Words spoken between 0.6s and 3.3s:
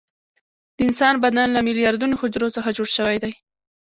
د انسان بدن له میلیارډونو حجرو څخه جوړ شوی